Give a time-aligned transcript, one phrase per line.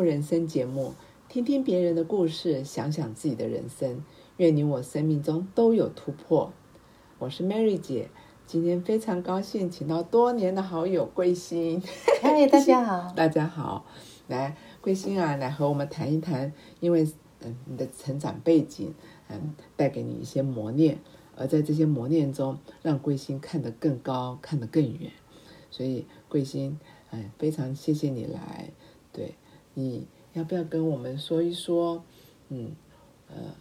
[0.00, 0.94] 人生节目，
[1.28, 4.02] 听听别人的故事，想想自己的人生。
[4.36, 6.52] 愿你我生命中都有突破。
[7.18, 8.10] 我是 Mary 姐，
[8.46, 11.82] 今天非常高兴，请到多年的好友桂心。
[12.20, 13.12] 嗨，大家好。
[13.16, 13.86] 大家好，
[14.28, 18.94] 来桂心啊，来和我们谈一谈，因为嗯，你的成长背景，
[19.28, 20.98] 嗯，带给你一些磨练，
[21.36, 25.10] 而在这些磨练中，让桂心看得更高，看得更远。
[25.70, 26.78] 所以桂心，
[27.10, 28.70] 哎，非常谢谢你来。
[29.12, 29.34] 对，
[29.78, 32.02] 你要不要跟我们说一说？
[32.48, 32.74] 嗯，
[33.28, 33.54] 呃，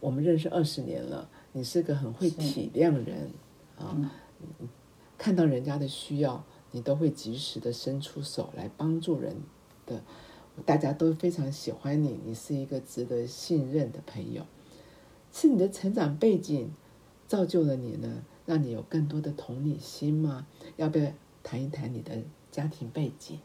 [0.00, 3.30] 我们认识二十年了，你是个很会体谅人
[3.78, 4.10] 啊，
[5.16, 9.36] 看到人家的需要，你都会及时的伸出手来帮助人
[9.86, 10.02] 的，
[10.66, 14.44] 大家都非常喜欢你，你是一个值得信任的朋友。
[15.30, 16.74] 是你的成长背景
[17.28, 20.48] 造就了你呢，让你有更多的同理心吗？
[20.76, 21.12] 要不要
[21.44, 23.38] 谈一谈你的家庭背景？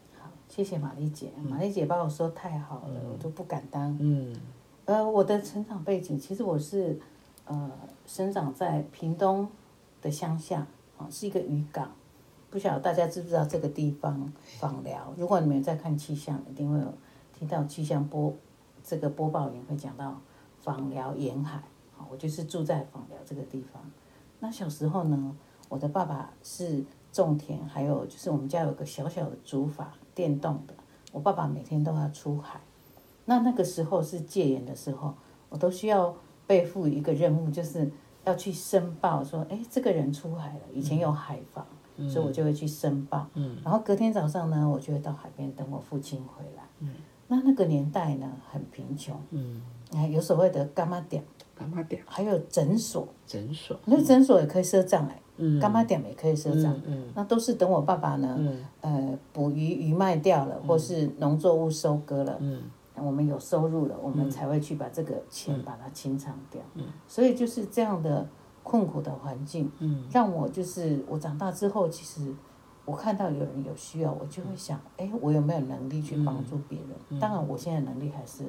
[0.50, 3.96] 好，谢谢玛丽姐，玛丽姐把我说太好了，我都不敢当。
[4.00, 4.34] 嗯
[4.84, 6.98] 呃，我的成长背景，其实我是
[7.44, 7.70] 呃
[8.04, 9.48] 生长在屏东
[10.02, 10.66] 的乡下，
[10.98, 11.92] 啊，是一个渔港。
[12.50, 15.14] 不晓得大家知不知道这个地方访寮？
[15.16, 16.92] 如果你们有在看气象，一定会有
[17.32, 18.34] 听到气象播
[18.82, 20.20] 这个播报员会讲到
[20.60, 21.62] 访寮沿海。
[21.96, 23.80] 好，我就是住在访寮这个地方。
[24.40, 25.36] 那小时候呢，
[25.68, 29.84] 我的爸爸是种田，还有就是我们家有个小小的竹筏，
[30.20, 30.74] 电动的。
[31.12, 32.60] 我爸爸每天都要出海。
[33.24, 35.14] 那那个时候是戒严的时候，
[35.48, 36.14] 我都需要
[36.46, 37.90] 背负一个任务，就是
[38.24, 40.60] 要去申报说，哎，这个人出海了。
[40.74, 41.64] 以前有海防，
[42.10, 43.26] 所以我就会去申报。
[43.32, 46.62] 嗯然后隔天早上呢，我就会到海边等我父亲回来。
[46.80, 46.90] 嗯
[47.28, 49.62] 那那个年代呢，很贫穷，嗯，
[49.94, 51.24] 哎，有所谓的干妈点，
[51.54, 55.29] 干妈点还有诊所，诊所，那诊所也可以赊账哎，嗯
[55.60, 56.74] 干妈店也可以赊账。
[56.86, 58.64] 嗯那都是等我爸爸呢，嗯。
[58.80, 62.62] 呃，捕鱼鱼卖掉了，或是农作物收割了，嗯。
[62.96, 66.60] 我们有收入了，我们才会去把这个钱把它清偿掉。
[67.06, 68.28] 所以就是这样的
[68.62, 70.04] 困苦的环境，嗯。
[70.10, 72.34] 让我就是我长大之后，其实
[72.84, 76.78] 我看到有人有需要，我就会想，哎，我有没有能力去帮助别
[77.08, 77.18] 人？
[77.18, 78.44] 当然，我现在能力还是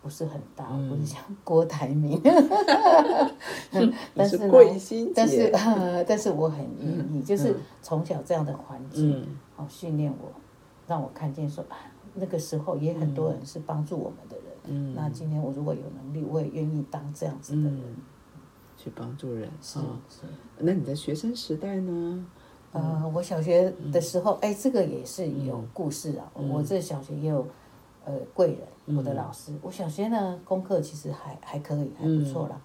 [0.00, 2.20] 不是很大，我不是像郭台铭，
[3.72, 9.26] 你但是呢贵心但是姐，呃， 但是我很愿意，就是从小这样的环境，嗯
[9.56, 10.30] 哦，训练我，
[10.86, 11.76] 让我看见说啊，
[12.14, 14.44] 那个时候也很多人是帮助我们的人。
[14.70, 17.80] 嗯那今天我如果有能力，我也愿意当这样子的人。
[17.80, 17.96] 嗯，
[18.76, 19.78] 去帮助人是。
[20.58, 22.26] 那你的学生时代呢？
[22.72, 26.30] 呃，我小学的时候，哎，这个也是有嗯故事啊。
[26.34, 27.46] 我这小学也有
[28.08, 29.52] 呃贵人，我的老师。
[29.60, 32.58] 我小学呢功课其实还还可以，还不错啦。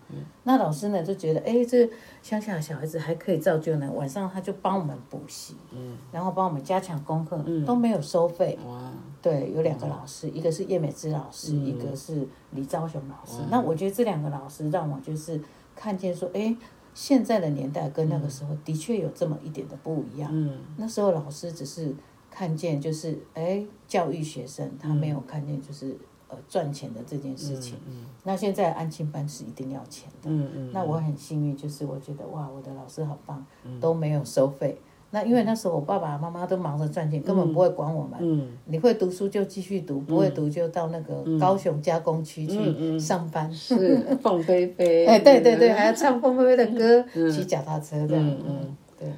[0.43, 1.89] 那老师呢就觉得，哎，这
[2.21, 8.57] 乡下的小孩子还可以造就呢，晚上他就帮我们补习，嗯然后帮我们加强功课，都没有收费。
[8.65, 8.89] 哇，
[9.21, 13.41] 对，有两个老师，一个是叶美芝老师，一个是李昭雄老师。
[13.51, 15.41] 那我觉得这两个老师让我就是
[15.75, 16.55] 看见说，哎，
[16.93, 20.29] 现在的年代跟那个时候的确有这么一点的不一样。
[20.31, 21.93] 嗯那时候老师只是
[22.33, 25.95] 看见就是哎教育学生，他没有看见就是
[26.27, 27.77] 呃赚钱的这件事情。
[27.87, 30.29] 嗯那现在安亲班是一定要钱的。
[30.29, 33.45] 嗯嗯，那我很幸运，就是我觉得哇，我的老师好棒，
[33.79, 34.79] 都没有收费。
[35.11, 38.17] 那因为那时候我爸爸妈妈都忙着赚钱，根本不会管我们。
[38.19, 43.47] 嗯你会读书就继续读，不会读就到那个高雄加工区去上班。
[43.47, 48.27] 嗯是凤飞 飞，哎，对对对，还要唱凤飞飞的歌，骑脚踏车这样。
[48.27, 49.13] 嗯嗯，对，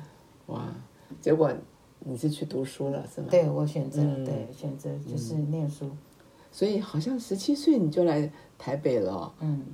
[0.47, 0.67] 哇，
[1.21, 1.49] 结果
[2.07, 3.27] 你是去读书了是吗？
[3.31, 5.89] 对我选择对选择就是念书。
[6.51, 9.33] 所以好像十七岁你就来台北了。
[9.39, 9.65] 嗯，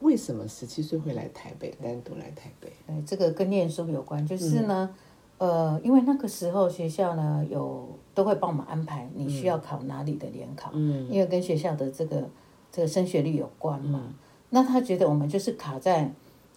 [0.00, 2.72] 为什么十七岁会来台北，单独来台北？
[2.86, 4.92] 对，这个跟念书有关，就是呢，
[5.38, 12.28] 呃，因为那个时候学校呢有都会帮我们安排你需要考哪里的联考，嗯因为跟学校的这个
[12.72, 14.14] 这个升学率有关嘛。
[14.50, 16.10] 那他觉得我们就是卡在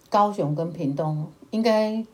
[0.08, 2.04] 高雄跟屏东，应该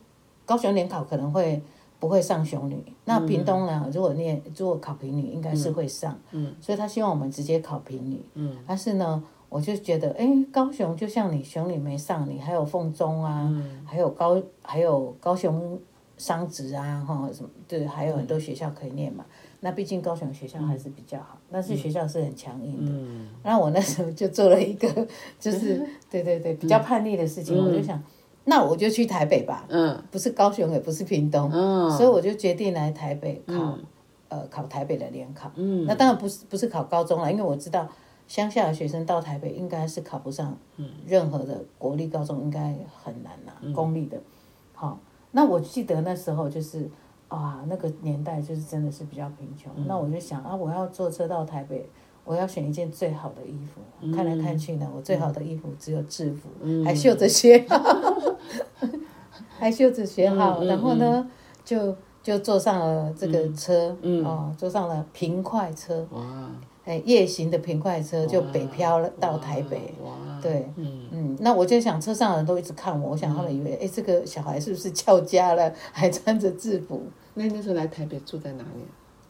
[0.45, 1.61] 高雄联考可能会
[1.99, 9.23] 不会上雄女，那屏东呢，如果念如果考平女，应该是会上，嗯，所以他希望我们直接考平女，嗯，但是呢。
[9.47, 13.49] 我就觉得，哎，高雄就像你雄女没上，你还有凤中啊，
[13.85, 15.79] 还有高还有高雄
[16.17, 19.23] 商职啊，哈什么对，还有很多学校可以念嘛。
[19.61, 22.91] 那毕竟高雄学校还是比较好，但是学校是很强硬的。
[22.91, 23.29] 嗯。
[23.43, 25.07] 那我那时候就做了一个，
[25.39, 28.01] 就是对对对，比较叛逆的事情，我就想，
[28.45, 30.01] 那我就去台北吧，嗯。
[30.11, 31.91] 不是高雄，也不是屏东，嗯。
[31.91, 33.77] 所以我就决定来台北考，
[34.29, 35.51] 呃，考台北的联考。
[35.55, 35.85] 嗯。
[35.85, 37.87] 那当然不是不是考高中了，因为我知道
[38.27, 40.57] 乡下的学生到台北应该是考不上
[41.05, 44.17] 任何的国立高中，应该很难啦，公立的。
[44.73, 44.99] 好，
[45.31, 46.89] 那我记得那时候就是
[47.27, 49.71] 啊，那个年代就是真的是比较贫穷。
[49.75, 49.85] 嗯。
[49.87, 51.87] 那我就想啊，我要坐车到台北，
[52.25, 53.81] 我要选一件最好的衣服。
[54.01, 56.49] 嗯看来看去呢，我最好的衣服只有制服，
[56.83, 57.77] 还绣着学号，
[59.57, 60.61] 还绣着学号。
[60.65, 61.27] 然后呢，
[61.63, 66.51] 就就坐上了这个车，嗯哦，坐上了平快车，哇，
[66.83, 69.93] 哎，夜行的平快车就北漂了到台北。
[70.03, 77.01] 哇，对，嗯嗯，那我就想车上的人都一直看我，我想他们以为，哎、这个小孩是不是翘家了，还穿着制服？
[77.33, 78.85] 那你那时候来台北住在哪里？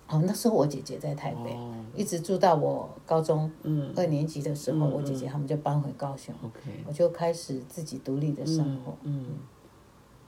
[0.08, 8.96] 哦，那时候我姐姐在台北，哦，一直住到我高中嗯二年级的时候，嗯我姐姐他们就搬回高雄，，OK，我就开始自己独立的生活。
[9.02, 9.26] 嗯，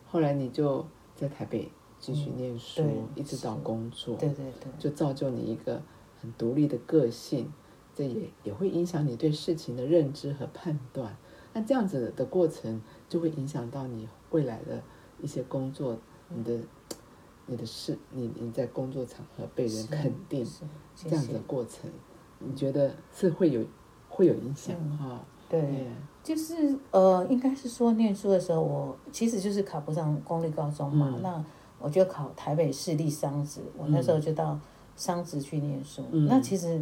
[0.07, 0.83] 后来你就
[1.15, 5.79] 在台北继续念书，对一直到工作，对对对，就造就你一个
[6.19, 7.53] 很独立的个性，
[7.93, 11.15] 这也也会影响你对事情的认知和判断。
[11.53, 14.81] 那这样子的过程就会影响到你未来的
[15.21, 15.97] 一些工作，
[16.29, 16.59] 你的
[17.47, 20.63] 你的事，你你在工作场合被人肯定，是，
[20.95, 21.39] 这样子的。
[21.47, 21.89] 过程，
[22.39, 23.63] 你觉得是会有
[24.09, 25.21] 会有影响嗯哈？
[25.49, 25.87] 对，对，
[26.23, 31.45] 就是呃，应该是说念书的时候，我其实就是考不上公立高中嘛，嗯那
[31.79, 34.59] 我就考台北市立商职，我那时候就到
[34.95, 36.03] 商职去念书。
[36.11, 36.81] 嗯那其实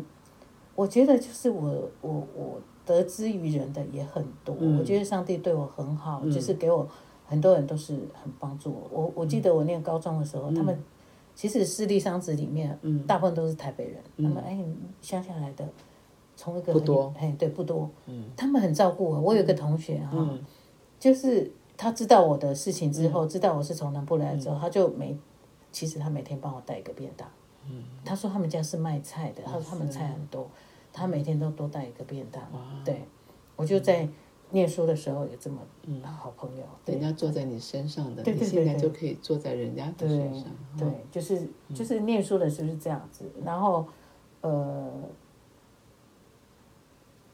[0.74, 6.88] 我觉得就是我我我得之于人的也很多，嗯我觉得上帝对我很好，嗯就是给我
[7.28, 8.90] 很多人都是很帮助我。
[8.92, 10.78] 我我记得我念高中的时候，他们
[11.34, 13.06] 其实私立商职里面，嗯。
[13.06, 14.26] 大部分都是台北人，嗯。
[14.26, 14.58] 他们哎
[15.02, 15.68] 乡下来的，
[16.36, 17.14] 从一个很不多。
[17.18, 18.26] 哎对不多，嗯。
[18.38, 19.20] 他们很照顾我。
[19.20, 20.40] 我有一个同学哈、嗯。
[21.00, 25.18] 就是他知道我的事情之后，知道我是从南部来的之后，他就每
[25.72, 27.28] 其实他每天帮我带一个便当。
[27.68, 30.48] 嗯，他说他们家是卖菜的，他说他们菜很多，
[30.94, 32.42] 他每天都多带一个便当。
[32.86, 33.04] 对，
[33.56, 34.08] 我就在
[34.52, 35.60] 念书的时候有这么
[36.04, 36.64] 好朋友。
[36.84, 40.46] 对人家坐在你身上的，你现在就可以坐在人家的身上。
[40.78, 43.86] 对，就是就是念书的时候是这样子，然后
[44.42, 44.92] 呃。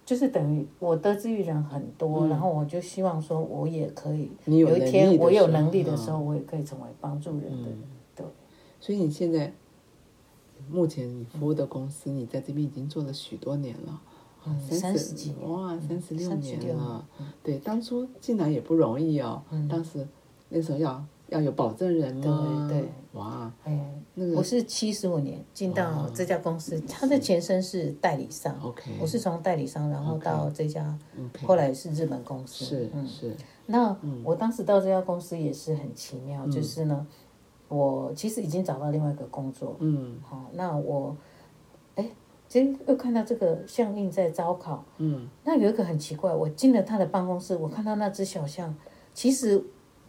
[0.03, 7.69] 就是等于我得知于人很多，然后我就希望说，我也可以你有有一天我有能力的嗯时候，我也可以成为帮助人的。
[8.13, 8.25] 对，
[8.81, 9.53] 所以你现在
[10.69, 14.01] 目前你服务的公司，你在这边已经做了许多年了，
[14.45, 17.07] 嗯三30几年哇，三十六年了。
[17.43, 20.07] 对，当初进来也不容易哦，当时
[20.49, 30.97] 那时候要要有保证人嘛，对对，哇，哎，那个我是七十五年进到这家公司，它的前身是代理商，OK，我是从代理商，然后到这家
[31.45, 32.65] 后来是日本公司。
[32.65, 33.35] 是嗯，是，
[33.67, 36.51] 那我当时到这家公司也是很奇妙，嗯。
[36.51, 37.07] 就是呢，
[37.69, 40.19] 我其实已经找到另外一个工作，嗯。
[40.21, 41.15] 好，那我，
[41.95, 42.09] 哎，
[42.51, 45.25] 今天又看到这个象印在招考，嗯。
[45.45, 48.75] 那有一个很奇怪，我进了他的办公室，我看到那只小象，
[49.13, 49.63] 其实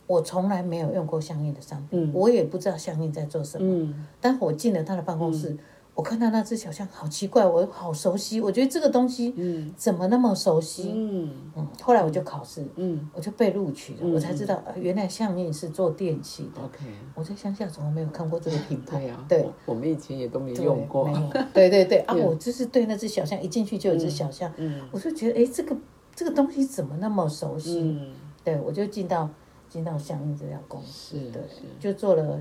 [0.09, 3.73] 我从来没有用过象印的商品，我也不知道象印在做什么。
[3.73, 4.07] 嗯。
[4.21, 5.57] 但我进了他的办公室，
[5.95, 10.91] 我看到那只小象，好奇怪，我好熟悉，我觉得这个东西嗯怎么那么熟悉？
[10.95, 16.63] 嗯嗯，后来我就考试，嗯我就被录取了，我才知道、呃原来象印是做电器的。
[16.63, 16.79] ，OK，
[17.15, 22.15] 我在乡下从来没有看过这个品牌，对呀，对我我们以前也都没对用过没， 有对对对啊！
[22.15, 25.77] 我就是对那只小象，一进去就有只小象，嗯我就觉得哎，这个
[26.17, 27.81] 这个东西怎么那么熟悉？
[27.81, 29.29] 嗯，对，我就进到
[29.69, 31.43] 进到相应这家公司，对，
[31.79, 32.41] 就做了，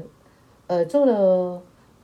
[0.67, 1.61] 呃，做了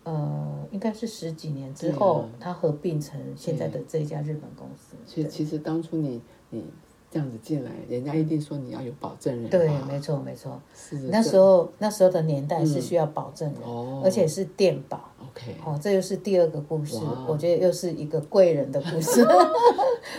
[0.07, 4.95] 呃，应该是十几年之后，嗯它合并成现在的这一家日本公司。
[5.05, 6.63] 其实其实当初你你
[7.11, 10.61] 这样子进来，人家一定说你要有保证人，对，没错没错。
[10.73, 15.11] 是那时候那时候的年代是需要保证人，哦而且是电保。
[15.29, 19.21] OK，哦，这又是第二个故事哇，我觉得又是一个贵人的故 事。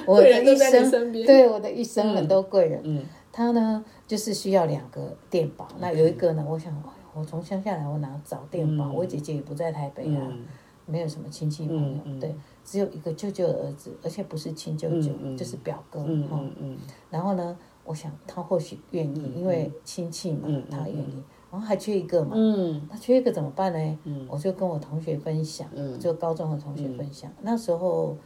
[0.06, 2.80] 我贵的一生，身边对我的一生很多贵人。
[2.84, 5.68] 嗯他呢，就是需要两个电保。
[5.78, 8.92] 那有一个呢，我想，哎我从乡下来，我哪找电保？
[8.92, 10.44] 我姐姐也不在台北啊，嗯
[10.86, 12.34] 没有什么亲戚朋友，对，
[12.64, 16.00] 只有一个舅舅的儿子，而且不是亲舅舅，就是表哥。
[16.06, 16.78] 嗯哦嗯嗯
[17.10, 21.22] 然后呢，我想他或许愿意，因为亲戚嘛，他愿意。
[21.50, 23.98] 然后还缺一个嘛，嗯那缺一个怎么办呢？
[24.04, 27.30] 嗯我就跟我同学分享，嗯就高中的同学分享。
[27.42, 28.16] 那时候，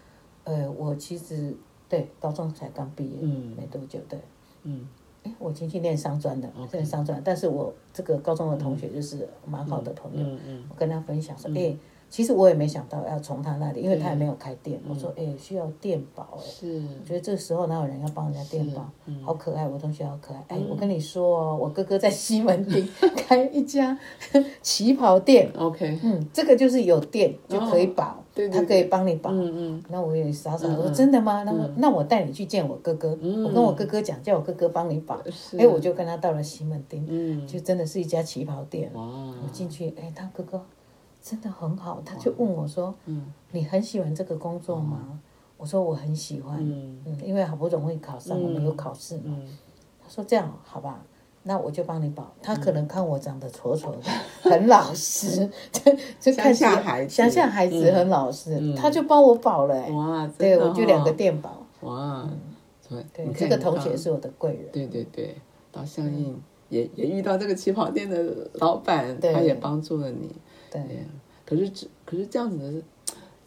[0.44, 1.56] 呃，我其实
[1.88, 4.20] 对高中才刚毕业，嗯没多久，对。
[4.64, 4.86] 嗯
[5.24, 10.26] 哎，我已经去念商专的，念商专，但是我这个高中的同学就是蛮好的朋友，
[10.68, 11.76] 我跟他分享说，哎、
[12.10, 16.76] 其实我也没想到要从他那里，因为他也没有开店，我说，哎、需要电保，哎，是。
[16.78, 19.22] 我觉得这时候哪有人要帮人家电保，嗯。
[19.22, 23.98] 好可爱，我同学好可爱，哎，我跟你说哦，我哥哥在西门町 开一家
[24.60, 25.98] 旗袍店，OK。
[26.02, 28.21] 嗯，这个就是有店就可以保。
[28.34, 29.30] 对对他可以帮你保。
[29.30, 29.84] 嗯嗯。
[29.88, 31.42] 那我也傻傻我说真的吗？
[31.44, 33.44] 那那我带你去见我哥哥，嗯。
[33.44, 35.18] 我跟我哥哥讲，叫我哥哥帮你保。
[35.30, 37.46] 是哎，我就跟他到了西门町，嗯。
[37.46, 38.90] 就真的是一家旗袍店。
[38.94, 40.64] 我进去，哎，他哥哥
[41.22, 45.20] 真的很好，他就问我说嗯：“你很喜欢这个工作吗？”
[45.58, 46.98] 我说：“我很喜欢，嗯。
[47.04, 49.22] 嗯，因为好不容易考上，我们有考试嘛。
[49.26, 49.46] 嗯。
[50.02, 51.04] 他说：“这样好吧，
[51.44, 53.98] 那我就帮你保。”他可能看我长得丑丑的，
[54.42, 61.66] 很老实，就就看起来乡下孩子乡下孩子很老实，嗯他就帮我保了、哎哇，真对，的我就两个哦店保。
[61.80, 62.28] 哇，
[62.88, 64.66] 对这个同学是我的贵人。
[64.72, 65.34] 对对对，
[65.70, 70.30] 到相应也也遇到这个旗袍店的老板，他也帮助了你。
[70.70, 70.80] 对
[71.44, 72.82] 可是这可是这样子的，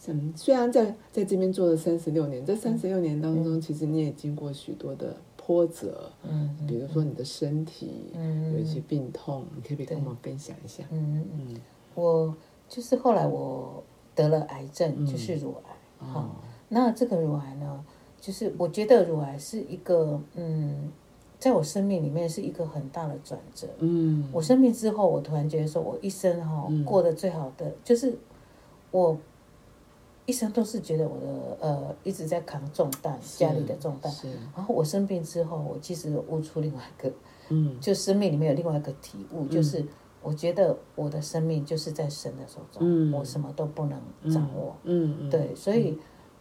[0.07, 10.83] 嗯，虽然在在这边做了三十六年，这三十六年当中，其实你也经过许多的波折，嗯比如说你的身体嗯有一些病痛，你可不可以跟我们分享一下？
[10.89, 11.55] 嗯，嗯，
[11.93, 12.35] 我
[12.67, 13.83] 就是后来我
[14.15, 16.07] 得了癌症，就是乳癌。
[16.07, 16.29] 哈、哦，
[16.69, 17.85] 那这个乳癌呢，
[18.19, 20.91] 就是我觉得乳癌是一个，嗯，
[21.37, 23.67] 在我生命里面是一个很大的转折。
[23.79, 28.17] 嗯，我生病之后，我突然觉得说，我一生哈、过得最好的就是
[28.91, 29.17] 我
[30.25, 34.11] 一生都是觉得我的呃一直在扛重担，家里的重担。
[34.55, 37.11] 然后我生病之后，我其实悟出另外一个，
[37.49, 39.85] 嗯就生命里面有另外一个体悟，就是
[40.23, 44.75] 我觉得我的生命就是在神的手中，嗯我什么都不能掌握。
[44.83, 45.97] 嗯嗯，对，所以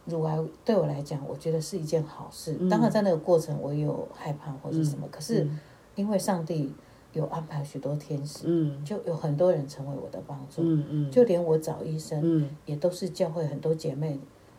[0.06, 2.56] 乳癌对我来讲，我觉得是一件好事。
[2.58, 5.46] 嗯当然，在那个过程我有害怕或者什么，可是
[5.94, 6.72] 因为上帝
[7.14, 8.84] 有安排许多天使，嗯。
[8.84, 12.50] 就有很多人成为我的帮助，嗯嗯，就连我找医生，嗯。
[12.66, 14.18] 也都是教会很多姐妹，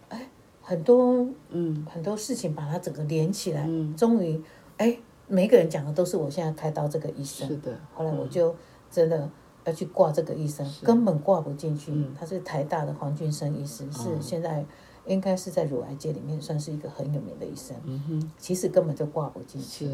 [0.10, 0.28] 哎，
[0.62, 1.86] 很多嗯。
[1.92, 3.96] 很多事情把它整个连起来，嗯。
[3.96, 4.42] 终于，
[4.78, 4.98] 哎，
[5.28, 7.48] 每个人讲的都是我现在开刀这个医生。
[7.48, 8.56] 是的，后来我就
[8.90, 9.30] 真的
[9.66, 11.92] 要去挂这个医生，根本挂不进去。
[11.92, 12.14] 嗯。
[12.20, 14.66] 他是台大的黄俊生医师，哦是现在
[15.06, 17.76] 应该是在乳癌界里面算是一个很有名的医生。
[17.86, 19.88] 嗯哼，其实根本就挂不进去。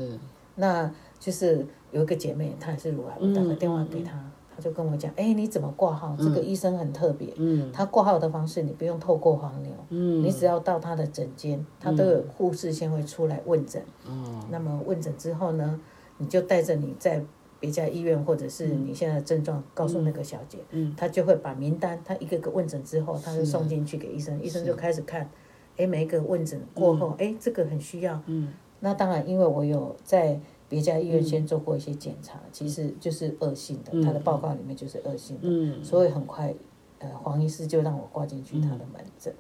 [0.56, 4.12] 是，那就是有一个姐妹，她也是乳癌，我打个电话给她，
[4.56, 6.16] 她就跟我讲：“哎，你怎么挂号？
[6.18, 7.34] 这个医生很特别。
[7.38, 7.72] 嗯。
[7.72, 13.82] 他挂号的方式，你不用透过黄牛，嗯，你只要到他的诊间，他都有护士先会出来问诊。
[14.06, 15.80] 哦，那么问诊之后呢，
[16.18, 17.24] 你就带着你在
[17.60, 20.94] 别家医院或者是你现在的症状告诉那个小姐，嗯。
[20.98, 25.30] 她就会把名单，她一个个问诊之后，她就送进去给医生，医生就开始看，
[25.78, 28.22] 哎，每一个问诊过后，哎，这个很需要。
[28.26, 36.54] 嗯那当然，因为我有在别家医院先做过一些检查，其实就是恶性的，他的报告里面就是恶性的，嗯，所以很快，
[37.00, 39.34] 呃，黄医师就让我挂进去他的门诊。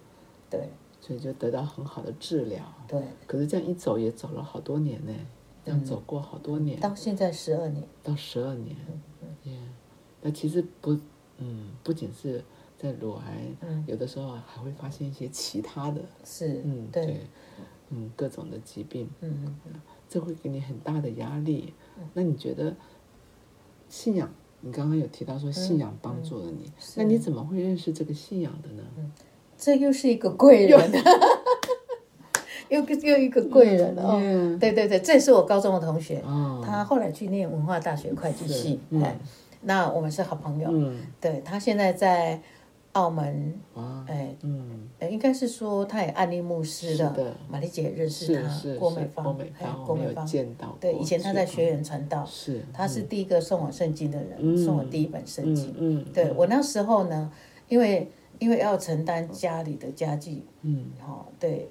[0.49, 0.69] 对。
[1.03, 2.63] 所以就得到很好的治疗。
[2.87, 5.11] 对，可是这样一走也走了好多年呢，
[5.65, 7.83] 这样走过好多年，到现在十二年。
[8.03, 8.75] 到十二年，
[9.45, 9.57] 耶，
[10.21, 10.95] 那其实不，
[11.39, 12.43] 嗯，不仅是
[12.77, 13.47] 在乳癌，
[13.87, 17.21] 有的时候啊还会发现一些其他的，是，嗯，对，对，
[17.91, 19.73] 嗯，各种的疾病，嗯嗯。
[20.09, 21.73] 这会给你很大的压力。
[22.13, 22.75] 那你觉得
[23.87, 24.29] 信仰？
[24.63, 28.83] 你刚刚有提到说信仰帮助了你，那你怎么会认识这个信仰的呢？
[29.57, 30.91] 这又是一个贵人，
[32.69, 34.19] 又 又一个贵人哦。
[34.21, 38.79] 嗯对对对，这是我高中的同学，哦，他后来去念文化大学会计系，
[39.61, 40.69] 那我们是好朋友。
[40.71, 42.41] 嗯，对他现在在
[42.93, 49.53] 澳门，哇，哎，嗯，呃应该是说他也安利牧师的玛丽姐认识他，郭美芳，郭美
[49.85, 55.73] 郭美芳，见到，对，以前他在是学员传道，是，他是第一个送我圣经的人，送我第一本圣经。
[55.77, 57.31] 嗯，对我那时候呢，
[57.69, 60.91] 因为因为要承担家里的家计，嗯。
[60.99, 61.69] 好，对，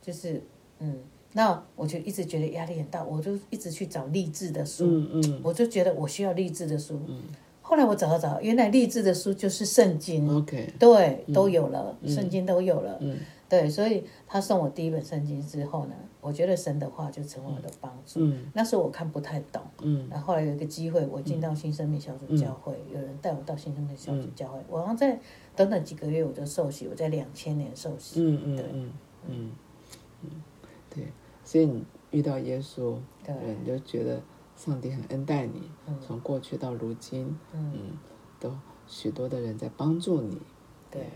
[0.00, 0.40] 就是
[0.78, 0.98] 嗯，
[1.32, 5.40] 那我就一直觉得压力很大，我就一直去找励志的书，嗯嗯。
[5.42, 7.00] 我就觉得我需要励志的书。
[7.60, 12.98] 后来我找了找，原来励志的书就是圣经，，OK，对，都有了，圣经都有了。
[13.00, 13.18] 嗯。
[13.48, 18.20] 对，所以他送我第一本圣经之后呢，我觉得神的话就成为我的帮助。
[18.20, 18.48] 嗯。
[18.54, 20.06] 那时候我看不太懂，嗯。
[20.08, 25.18] 然后后来有一个机会，我进到新生命小组教会，有人带我到新生命小组教会，我好像在
[25.56, 28.20] 短短几个月我就受洗，我在两千年受洗。
[28.22, 28.92] 嗯嗯嗯
[29.26, 29.50] 嗯。
[30.22, 30.30] 嗯，
[30.88, 31.08] 对，
[31.44, 33.34] 所以你遇到耶稣，对。
[33.34, 34.20] 对，你就觉得
[34.60, 35.70] 上帝很恩待你，
[36.06, 37.72] 从过去到如今，嗯。
[37.74, 37.98] 嗯，
[38.38, 38.52] 都
[38.86, 40.36] 许多的人在帮助你。
[40.90, 41.08] 对，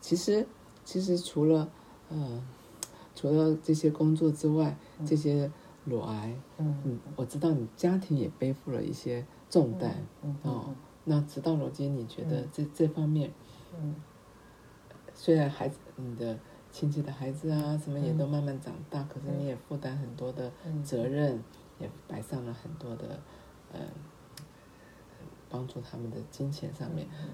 [0.00, 0.46] 其实
[0.84, 1.68] 其实除了
[2.10, 2.40] 呃
[3.16, 5.50] 除了这些工作之外，这些
[5.84, 6.80] 乳癌，嗯。
[6.84, 10.72] 嗯，我知道你家庭也背负了一些重担，嗯哦，
[11.02, 13.32] 那直到如今，你觉得这这方面，
[13.76, 13.96] 嗯。
[15.12, 16.38] 虽然孩子你的
[16.70, 20.52] 亲戚的孩子啊，什么也嗯都慢慢长大，可是你也负担很多的
[20.84, 21.42] 责任，
[21.80, 23.18] 也摆上了很多的，
[23.72, 23.80] 呃，
[25.48, 27.28] 帮助他们的金钱上面，嗯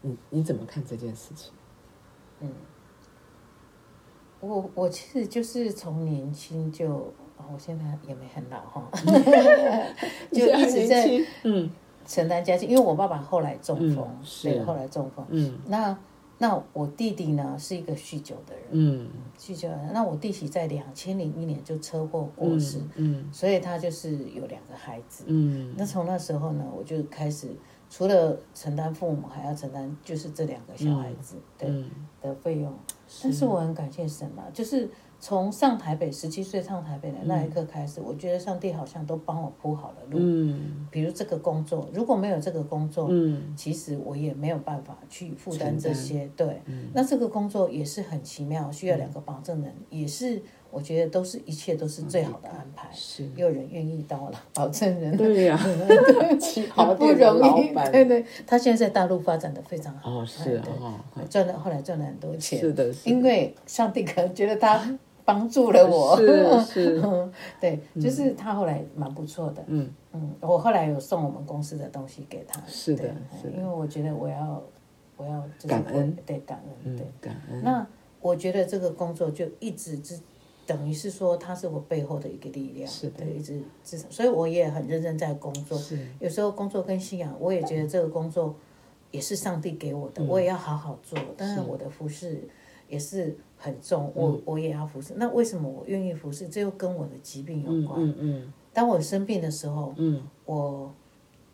[0.00, 1.52] 你你怎么看这件事情？
[2.40, 2.50] 嗯
[4.40, 6.90] 我我其实就是从年轻就，
[7.38, 8.90] 哦我现在也没很老哈，
[10.30, 11.08] 就一直在，
[11.44, 11.70] 嗯
[12.04, 14.06] 承担家计，因为我爸爸后来中风，
[14.42, 15.24] 对，后来中风。
[15.30, 15.96] 嗯那
[16.38, 19.92] 那我弟弟呢是一个酗酒的人，嗯酗酒的人。
[19.92, 25.24] 那我弟媳在两千零一年就车祸过世，嗯所以他就是有两个孩子。
[25.28, 27.48] 嗯那从那时候呢，我就开始
[27.88, 32.72] 除了承担父母，还要承担就是这两个小孩子的、嗯的费用。
[33.22, 34.90] 但是我很感谢神啊，就是
[35.24, 40.18] 从上台北十七岁上台北的那一刻开始，我觉得上帝好像都帮我铺好了路。
[40.20, 46.30] 嗯比如这个工作，如果没有这个工作，嗯其实我也没有办法去负担这些。
[46.36, 52.90] 对，嗯那这个工作也是很奇妙，需要两个保证人，也是我觉得都是一切都是最好的安排。
[52.92, 55.56] 是，也有人愿意当我的保证人，对呀，
[56.68, 57.72] 好不容易。
[57.90, 60.20] 对对，他现在在大陆发展的非常好。
[60.20, 61.00] 哦是哎对哦，
[61.30, 62.60] 赚了后来赚了很多钱。
[62.60, 66.16] 是的，是的因为上帝可能觉得他帮助了我。
[66.16, 69.62] 是是， 对，就是他后来蛮不错的。
[69.66, 72.60] 嗯嗯，我后来有送我们公司的东西给他。
[72.66, 73.02] 是的
[73.40, 74.62] 是的因为我觉得我要，
[75.16, 77.86] 我要就是感恩对感恩，嗯对。，感恩，那
[78.20, 80.18] 我觉得这个工作就一直是，
[80.66, 85.76] 等于是说他是我背后的一个力量，是的对，一直支撑，所以我也很认真在工作。
[85.78, 88.54] 是有时候工作跟信仰，我也觉得这个工作
[89.10, 91.18] 也是上帝给我的，嗯我也要好好做。
[91.36, 92.48] 当然，我的服饰
[92.88, 95.14] 也是很重，我嗯我也要服侍。
[95.16, 96.46] 那为什么我愿意服侍？
[96.48, 98.02] 这又跟我的疾病有嗯关。
[98.02, 100.92] 嗯嗯当我生病的时候，嗯，我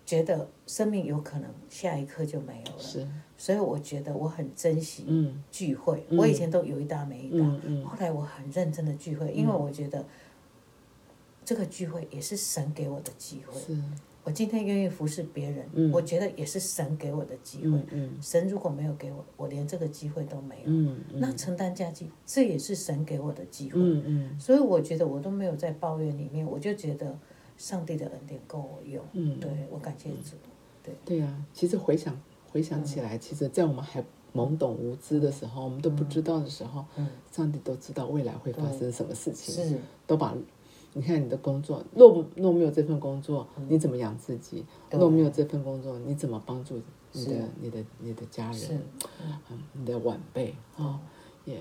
[0.05, 3.07] 觉得生命有可能下一刻就没有了，是，
[3.38, 6.05] 所以我觉得我很珍惜嗯聚会。
[6.11, 10.05] 我以前都有一搭没一搭，嗯嗯后来我很认真的聚会，因为我觉得
[11.45, 13.61] 这个聚会也是神给我的机会。
[14.23, 17.79] 是，我今天愿意服侍别人，嗯我觉得也是神给我的机会。
[17.79, 20.62] 嗯嗯神如果没有给我，我连这个机会都没有。
[20.67, 23.78] 嗯那承担家计，这也是神给我的机会。
[23.80, 27.19] 嗯嗯所以我觉得我都没有在抱怨里面，我就觉得
[27.56, 29.04] 上帝的恩典够我用。
[29.13, 30.37] 嗯，对我感谢主。
[30.83, 32.19] 对对呀、其实回想
[32.50, 34.02] 回想起来，其实，在我们还
[34.35, 40.35] 懵懂无知的时候，我们都不知道的时候，嗯上帝都知道未来会发生什么事情，是，都把。
[40.93, 44.65] 你看你的工作，若不若没有这份工作，你怎么养自己？
[44.91, 46.81] 若没有这份工作，你怎么帮助
[47.13, 48.73] 你的、你的、你的家是。
[48.75, 48.83] 人，
[49.50, 50.99] 嗯，你的晚辈哦，
[51.45, 51.57] 也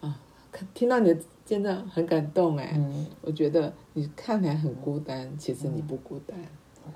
[0.00, 0.20] 啊，
[0.52, 6.38] 看听到你的见证很感动哎，嗯，我觉得你看起来很孤单，其实你不孤单。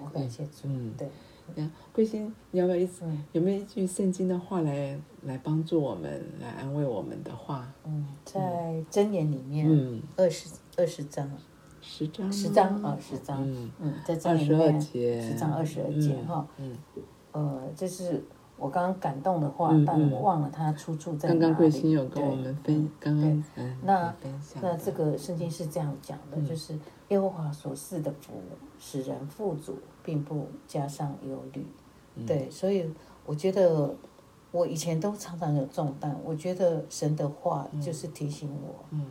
[0.03, 0.51] 我感谢主。
[0.65, 0.93] 嗯。
[0.99, 1.09] 对，
[1.55, 3.25] 那桂心，你要不要一嗯。
[3.33, 7.71] 有没有一句圣经的话来来帮助我们，来安慰我们的话？
[7.85, 11.31] 嗯，在箴言里面，嗯，二十二十章，
[11.87, 16.79] 十章，十章啊，十章，嗯，嗯，在箴二十二言里面，十章二十二节嗯哈，嗯，
[17.33, 18.25] 呃，这是
[18.57, 21.41] 我刚刚感动的话嗯，但嗯我忘了它出处在哪里。
[21.41, 24.15] 刚刚桂心有跟对我们分，刚刚嗯，那
[24.63, 28.33] 那这个圣经是这样讲的，嗯就是耶和华所赐的福，
[28.79, 31.67] 使人富足，并不加上忧虑。
[32.17, 32.91] 嗯对，所以
[33.27, 33.95] 我觉得
[34.53, 39.05] 我以前都常常有重担，我觉得神的话就是提醒我，嗯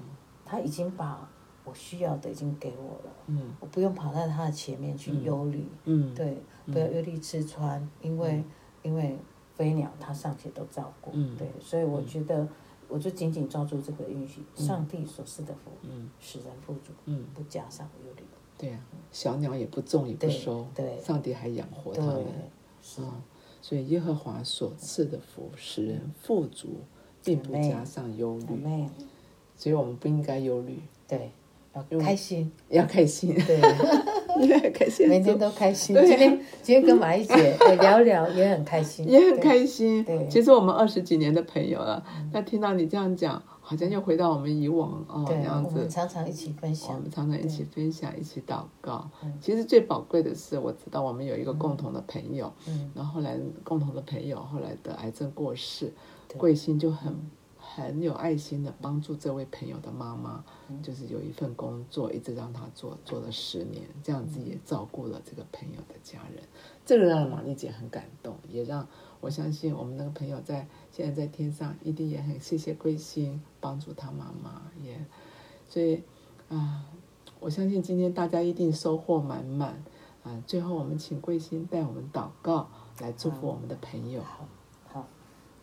[0.45, 1.29] 他已经把
[1.63, 3.55] 我需要的已经给我了，嗯。
[3.59, 5.65] 我不用跑在他的前面去忧虑。
[5.85, 8.43] 嗯，对，不要忧虑吃穿，因为
[8.81, 9.17] 因为
[9.55, 11.37] 飞鸟它尚且都照顾，嗯。
[11.37, 12.47] 对，所以我觉得
[12.87, 16.09] 我就紧紧抓住这个允许，上帝所赐的福，嗯。
[16.19, 18.23] 使人富足，嗯，不加上忧虑，
[18.57, 18.79] 对呀，
[19.11, 22.25] 小鸟也不种也不收，对上帝还养活它对们，，
[22.81, 23.23] 是，啊，
[23.61, 26.81] 所以耶和华所赐的福使人富足，
[27.23, 28.87] 并不加上忧虑，
[29.55, 31.31] 所以我们不应该忧虑，对，
[31.73, 33.59] 要开心，要开心，对，
[34.47, 35.95] 要开心，每天都开心。
[35.95, 40.03] 今天今天跟马一姐呃 聊聊也很开心，也很开心。
[40.03, 40.27] 对。
[40.29, 45.89] 其实我们二十几年的朋友了，那听到你这样讲，好像又回到我们以往哦那对，样我们子。
[45.89, 46.95] 常常一起分享。
[46.95, 49.09] 我们，常常一起分享，一起祷告。
[49.23, 49.33] 嗯。
[49.41, 55.91] 其实最宝贵的是，我知道我们有一个共同的朋友，嗯，然后后来共同的朋友后来得癌症过世，
[56.37, 57.15] 贵心就很
[57.75, 60.81] 很有爱心的帮助这位朋友的妈妈，嗯。
[60.83, 66.43] 就是有一份工作一直让她做，做了十年，这样子也照顾了这个朋友的家人，
[66.85, 68.87] 这个让玛丽姐很感动，也让
[69.19, 75.03] 我相信我们那个朋友在现在在天上一定也很谢谢贵心帮助他妈妈，也
[75.67, 76.03] 所以
[76.49, 76.85] 啊，
[77.39, 79.83] 我相信今天大家一定收获满满。
[80.23, 80.41] 啊！
[80.47, 82.69] 最后我们请贵心带我们祷告
[83.01, 84.23] 来祝福我们的朋友，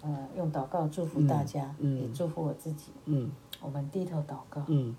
[0.02, 2.92] 呃，用祷告祝福大家，也祝福我自己。
[3.06, 3.30] 嗯
[3.62, 4.96] 我们低头祷告，嗯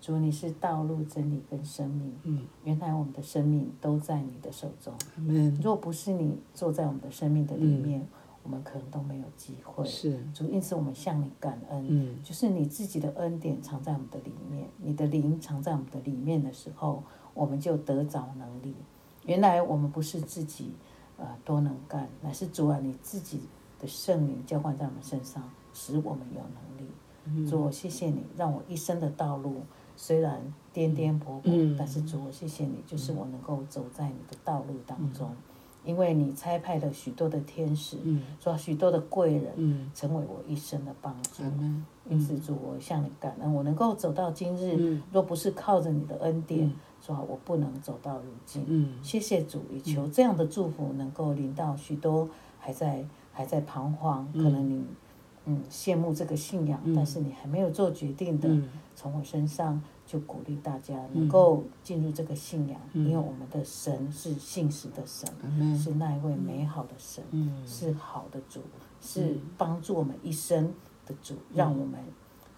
[0.00, 2.14] 主，你是道路、真理跟生命。
[2.24, 4.92] 嗯，原来我们的生命都在你的手中。
[5.16, 8.08] 嗯，若不是你坐在我们的生命的里面，嗯
[8.42, 9.84] 我们可能都没有机会。
[9.84, 17.02] 是，主，因此我们向你感恩，嗯就是你自己的恩典藏在我们的里面，你的灵藏在我们的里面的时候，
[17.34, 18.74] 我们就得着能力。
[19.24, 20.70] 原来我们不是自己
[21.16, 23.40] 呃多能干，乃是主啊你自己
[23.80, 26.90] 的圣灵浇灌在我们身上，使我们有能力。
[27.24, 27.46] 嗯。
[27.46, 29.62] 主，我谢谢你，让我一生的道路
[29.96, 30.40] 虽然
[30.72, 31.76] 颠颠簸簸，嗯。
[31.78, 35.30] 但是主，我谢谢你，就是我能够走在你的道路当中，
[35.84, 38.22] 因为你差派了许多的天使，嗯。
[38.40, 41.42] 说许多的贵人，嗯，成为我一生的帮助。
[42.08, 45.02] 因此，主，我向你感恩，我能够走到今日，嗯。
[45.12, 48.64] 若不是靠着你的恩典，主啊，我不能走到如今。
[48.68, 48.94] 嗯。
[49.02, 52.28] 谢谢主，也求这样的祝福能够临到许多
[52.60, 53.04] 还在
[53.36, 54.82] 还在彷徨，可能你
[55.44, 58.66] 嗯羡慕这个信仰，但是你还没有做决定的，嗯。
[58.94, 63.06] 从我身上就鼓励大家能够进入这个信仰，嗯。
[63.06, 65.28] 因为我们的神是信实的神，
[65.78, 67.62] 是那一位美好的神，嗯。
[67.66, 68.62] 是好的主，
[69.02, 70.72] 是帮助我们一生
[71.04, 72.00] 的主，让我们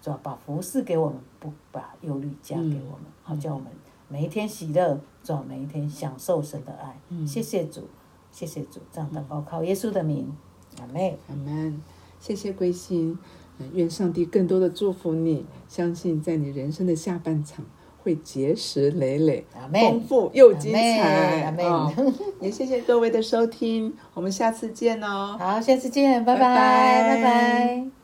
[0.01, 3.67] 主要把服饰给我们，不把忧虑加给我们，好叫我们
[4.07, 6.97] 每一天喜乐，主要每一天享受神的爱。
[7.27, 7.89] 谢谢主，
[8.31, 10.33] 谢谢主，这样祷告靠耶稣的名，
[10.79, 11.17] 阿妹。
[11.29, 11.81] 阿门。
[12.19, 13.17] 谢谢归心，
[13.59, 17.65] 嗯愿上帝更多的祝福你，相信在你人生的下半场
[18.03, 21.43] 会结实累累，丰富又精彩。
[21.43, 21.89] 阿妹哦
[22.41, 25.37] 也谢谢各位的收听，我们下次见哦。
[25.39, 27.98] 好，下次见，拜拜拜，拜拜拜